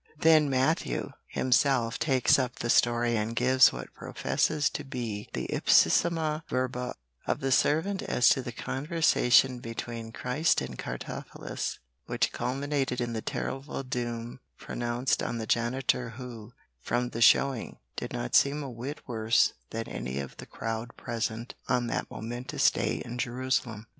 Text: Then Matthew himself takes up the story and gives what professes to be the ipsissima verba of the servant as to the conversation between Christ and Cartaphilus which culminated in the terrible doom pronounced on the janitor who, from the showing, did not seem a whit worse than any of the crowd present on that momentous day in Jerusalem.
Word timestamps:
Then 0.17 0.49
Matthew 0.49 1.11
himself 1.27 1.99
takes 1.99 2.39
up 2.39 2.55
the 2.55 2.71
story 2.71 3.15
and 3.15 3.35
gives 3.35 3.71
what 3.71 3.93
professes 3.93 4.67
to 4.71 4.83
be 4.83 5.29
the 5.33 5.47
ipsissima 5.53 6.41
verba 6.49 6.95
of 7.27 7.39
the 7.39 7.51
servant 7.51 8.01
as 8.01 8.27
to 8.29 8.41
the 8.41 8.51
conversation 8.51 9.59
between 9.59 10.11
Christ 10.11 10.59
and 10.59 10.75
Cartaphilus 10.75 11.77
which 12.07 12.31
culminated 12.31 12.99
in 12.99 13.13
the 13.13 13.21
terrible 13.21 13.83
doom 13.83 14.39
pronounced 14.57 15.21
on 15.21 15.37
the 15.37 15.45
janitor 15.45 16.09
who, 16.17 16.53
from 16.79 17.09
the 17.09 17.21
showing, 17.21 17.77
did 17.95 18.11
not 18.11 18.33
seem 18.33 18.63
a 18.63 18.71
whit 18.71 19.01
worse 19.05 19.53
than 19.69 19.87
any 19.87 20.17
of 20.19 20.35
the 20.37 20.47
crowd 20.47 20.97
present 20.97 21.53
on 21.69 21.85
that 21.85 22.09
momentous 22.09 22.71
day 22.71 23.03
in 23.05 23.19
Jerusalem. 23.19 23.85